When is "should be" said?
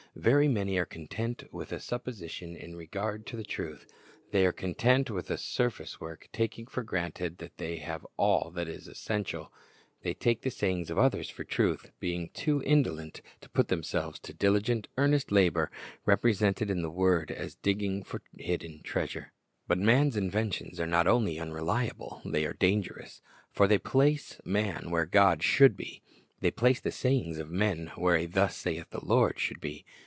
25.41-26.01, 29.39-29.85